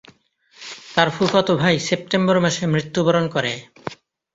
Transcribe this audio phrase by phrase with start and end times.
[0.95, 3.53] তার ফুফাতো ভাই সেপ্টেম্বর মাসে মৃত্যুবরণ করে।